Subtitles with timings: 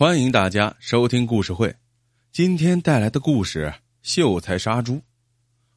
[0.00, 1.74] 欢迎大家收听故事会，
[2.30, 3.66] 今天带来的故事
[4.00, 4.94] 《秀才杀猪》。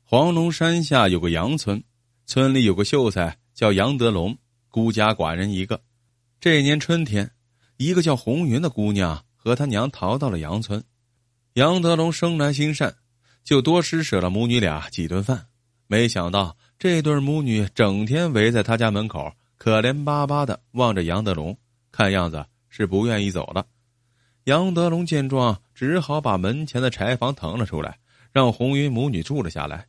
[0.04, 1.84] 黄龙山下有个杨村，
[2.28, 4.38] 村里有个秀才叫杨德龙，
[4.70, 5.82] 孤家寡人一个。
[6.40, 7.32] 这年春天，
[7.78, 10.84] 一个叫红云的姑娘和她娘逃到了杨村。
[11.54, 12.96] 杨德龙生来心善，
[13.44, 15.48] 就多施舍了母女俩几顿饭。
[15.88, 21.58] 没想到这对母女整天围在他家门口，可怜巴巴的望着杨德龙，
[21.92, 23.66] 看样子是不愿意走了。
[24.52, 27.98] 杨德龙见状，只好把门前的柴房腾了出来，
[28.34, 29.88] 让红云母女住了下来。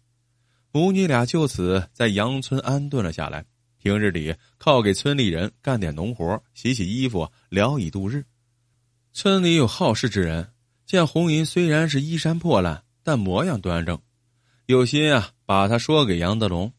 [0.70, 3.45] 母女俩就此在杨村安顿了下来。
[3.79, 8.25] 平日里靠给村里人干点农活、洗洗衣服，聊以度日。
[9.12, 10.53] 村里有好事之人，
[10.87, 14.01] 见红云虽然是衣衫破烂，但模样端正，
[14.67, 16.73] 有心啊，把他说给杨德龙。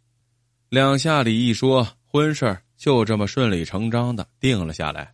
[0.70, 5.14] 两下里一说，婚事就这么顺理成章的定了下来。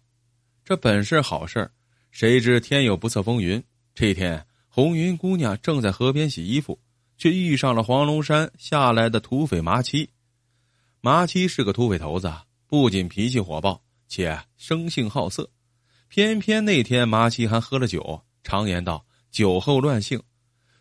[0.64, 1.68] 这本是好事
[2.12, 3.64] 谁知天有不测风云，
[3.94, 6.80] 这天红云姑娘正在河边洗衣服，
[7.18, 10.10] 却遇上了黄龙山下来的土匪麻七。
[11.02, 12.32] 麻七是个土匪头子，
[12.68, 15.50] 不仅脾气火爆，且生性好色。
[16.08, 20.22] 偏偏那天麻七还喝了酒，常言道“酒后乱性”。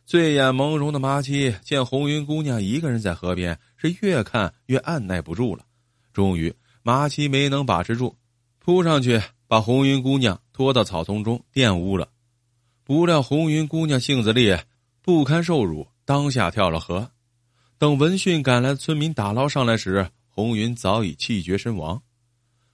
[0.06, 5.66] 醉眼朦胧的麻七见红云姑娘一个人在河边，是越看越按耐不住了。
[6.14, 8.16] 终于，麻七没能把持住，
[8.58, 9.20] 扑上去。
[9.48, 12.10] 把红云姑娘拖到草丛中玷污了，
[12.84, 14.66] 不料红云姑娘性子烈，
[15.00, 17.10] 不堪受辱，当下跳了河。
[17.78, 22.02] 等闻讯赶来的村民打捞上来时，红云早已气绝身亡。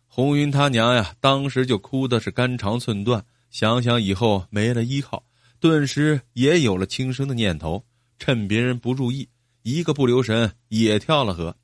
[0.08, 5.24] 红云他娘呀，当时就哭的是肝肠寸断，想想以后没了依靠，
[5.60, 7.84] 顿时也有了轻生的念头。
[8.18, 9.28] 趁别人不注意，
[9.62, 11.56] 一个不留神也跳了河，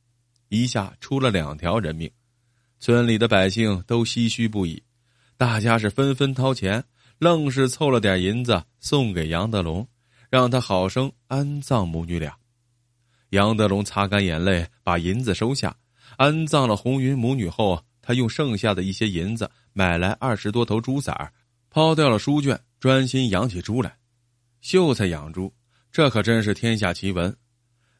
[0.51, 2.09] 一下出了两条人命。
[2.79, 4.81] 村里的百姓都唏嘘不已。
[5.41, 6.85] 大家是纷纷掏钱，
[7.17, 9.89] 愣是凑了点银子送给杨德龙，
[10.29, 12.37] 让他好生安葬母女俩。
[13.31, 15.75] 杨德龙擦干眼泪，把银子收下，
[16.19, 21.33] 安葬了红云母女后，他用剩下的一些银子买来二十多头猪崽儿，
[21.71, 23.97] 抛掉了书卷，专心养起猪来。
[24.61, 25.51] 秀才养猪，
[25.91, 27.35] 这可真是天下奇闻。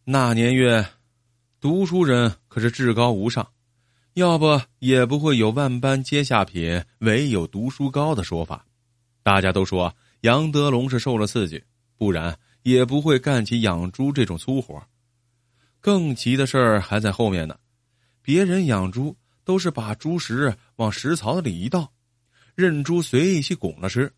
[0.05, 0.87] 那年月，
[1.59, 3.51] 读书人可是至高无上。
[4.15, 8.67] 要不也不会有“万般皆下品，唯有读书高”的说法。
[9.23, 11.63] 大家都说杨德龙是受了刺激，
[11.97, 14.83] 不然也不会干起养猪这种粗活。
[15.81, 17.57] 更奇的事儿还在后面呢。
[18.21, 21.91] 别人养猪都是把猪食往食槽子里一倒，
[22.57, 24.13] 任猪随意去拱了吃，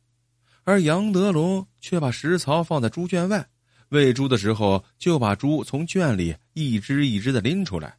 [0.65, 3.47] 而杨德龙却把食槽放在猪圈外，
[3.91, 7.99] 喂猪的时候就把猪从圈里一只一只的拎出来。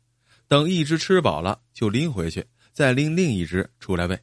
[0.53, 4.19] 等一只吃饱了，就拎回去，再拎另一只出来喂。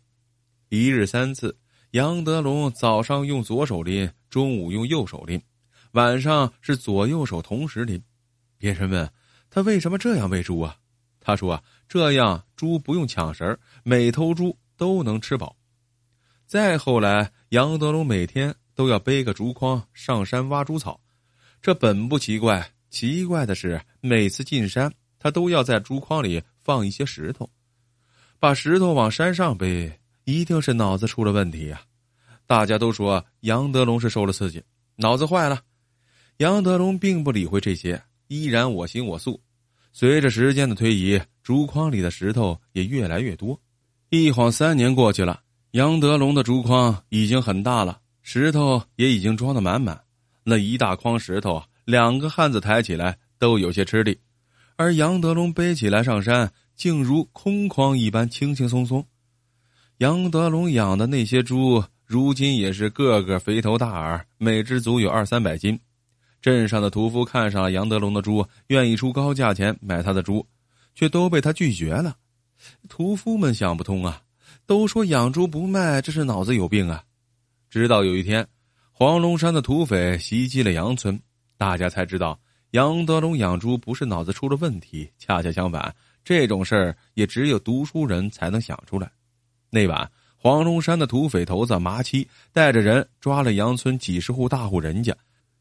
[0.69, 1.59] 一日三次，
[1.91, 5.43] 杨德龙早上用左手拎，中午用右手拎，
[5.91, 8.01] 晚上是左右手同时拎。
[8.59, 9.11] 别人问
[9.51, 10.77] 他为什么这样喂猪啊？
[11.19, 15.57] 他说啊：“这样猪不用抢食每头猪都能吃饱。”
[16.47, 21.01] 再后来，杨德龙每天都要背个竹筐上山挖猪草，
[21.61, 24.89] 这本不奇怪，奇怪的是每次进山。
[25.21, 27.49] 他都要在竹筐里放一些石头，
[28.41, 31.83] 把石头往山上背，一定是脑子出了问题呀！
[32.47, 34.61] 大家都说杨德龙是受了刺激，
[34.97, 35.61] 脑子坏了。
[36.39, 39.41] 杨德龙并不理会这些，依然我行我素。
[39.93, 43.61] 随着时间的推移，竹筐里的石头也越来越多。
[44.09, 45.43] 一晃三年过去了，
[45.73, 50.01] 杨德龙的竹筐已经很大了，石头也已经装得满满。
[50.43, 54.19] 那一大筐石头，两个汉子抬起来都有些吃力。
[54.81, 59.07] 而杨德龙背起来上山，竟如空筐一般轻轻松松。
[59.99, 65.79] 杨德龙养的那些猪，如今也是个个肥头大耳，每只足有二三百斤。
[66.41, 70.47] 镇上的屠夫看上了杨德龙的猪，愿意出高价钱买他的猪，
[70.95, 72.17] 却都被他拒绝了。
[72.89, 74.23] 屠夫们想不通啊，
[74.65, 77.05] 都说养猪不卖，这是脑子有病啊！
[77.69, 78.49] 直到有一天，
[78.93, 81.21] 黄龙山的土匪袭击了杨村，
[81.59, 82.41] 大家才知道。
[82.73, 85.93] 杨德龙养猪不是脑子出了问题，恰恰相反，
[86.25, 89.11] 这种事儿也只有读书人才能想出来。
[89.71, 95.13] 那晚，黄龙山的土匪头子麻七带着人抓了杨村几十户大户人家，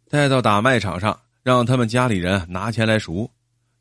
[0.07, 3.29] 带到打卖场上，让他们家里人拿钱来赎，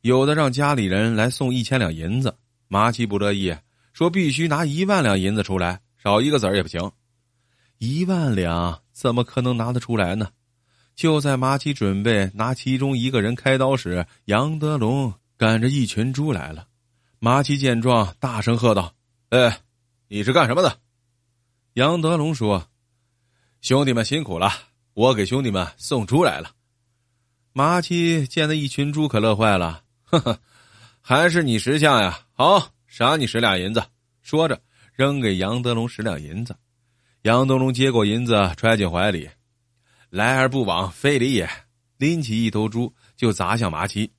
[0.01, 2.35] 有的让家里人来送一千两银子。
[2.67, 3.55] 麻七不乐意，
[3.93, 6.91] 说必须拿一万两银子出来，少一个子儿也不行。
[7.77, 10.29] 一万两怎么可能拿得出来呢？
[10.99, 16.67] 就在马七准备拿其中一个人开刀时，杨德龙赶着一群猪来了。
[17.19, 18.93] 马七见状，大声喝道
[19.31, 19.61] ：“哎，
[20.09, 20.77] 你是干什么的？”
[21.75, 22.67] 杨德龙说
[23.63, 24.51] ：“兄弟们辛苦了，
[24.93, 26.51] 我给兄弟们送猪来了。
[27.53, 30.37] 马七见那一群猪可乐坏了， 呵呵，
[30.99, 32.19] 还是你识相呀！
[32.33, 33.81] 好，赏你十两银子。
[34.21, 34.61] 说着，
[34.91, 36.53] 扔给杨德龙十两银子。
[37.21, 39.29] 杨德龙接过银子，揣进怀里，
[40.09, 41.49] 来而不往非礼也。
[41.97, 44.11] 拎起一头猪就砸向马七。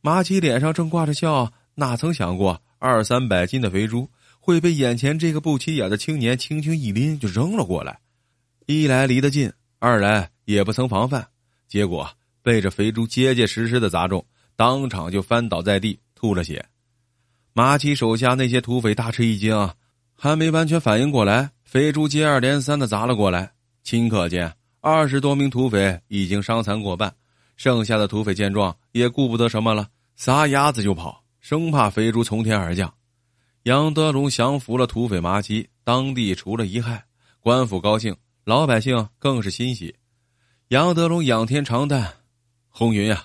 [0.00, 7.98] 马七脸上正挂着笑，哪曾想过二三百斤的肥猪会被眼前这个不起眼的青年轻轻一拎就扔了过来。
[8.66, 11.26] 一来离得近，二来也不曾防范，
[11.68, 12.08] 结果。
[12.44, 14.26] 被这肥猪结结实实的砸中，
[14.56, 16.64] 当场就翻倒在地，吐了血。
[17.52, 19.70] 马七手下那些土匪大吃一惊，
[20.12, 23.52] 还没完全反应过来，肥猪接二连三的砸了过来。
[23.84, 24.52] 顷刻间，
[24.84, 27.14] 二十多名土匪已经伤残过半，
[27.54, 32.92] 剩下的土匪见状也顾不得什么了，撒丫子就跑，生怕肥猪从天而降。
[33.62, 37.04] 杨德龙降服了土匪麻七，当地除了遗害，
[37.38, 38.12] 官府高兴，
[38.42, 39.94] 老百姓更是欣喜。
[40.70, 42.12] 杨德龙仰天长叹。
[42.68, 43.22] 红云呀，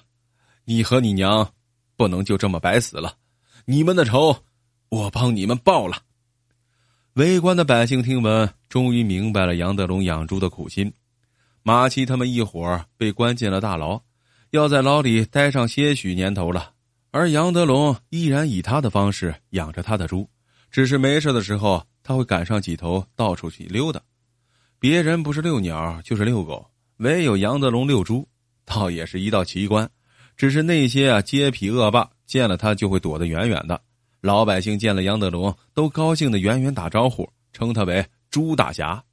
[0.63, 1.51] 你和你娘
[1.95, 3.15] 不能就这么白死了，
[3.65, 4.37] 你们的仇
[4.89, 5.97] 我帮你们报了。
[7.13, 10.93] 围观的百姓听闻，终于明白了杨德龙养猪的苦心。
[11.67, 14.01] 马七他们一伙被关进了大牢，
[14.51, 16.71] 要在牢里待上些许年头了。
[17.11, 20.29] 而杨德龙依然以他的方式养着他的猪，
[20.71, 24.01] 只是没事的时候他会赶上几头到处去溜达。
[24.79, 26.65] 别人不是遛鸟就是遛狗，
[26.99, 28.25] 唯有杨德龙遛猪。
[28.63, 29.89] 倒也是一道奇观，
[30.37, 33.81] 只是那些啊街痞恶霸见了他就会躲得远远的，
[34.21, 39.03] 老百姓见了杨德龙都高兴的远远打招呼，称他为猪大侠。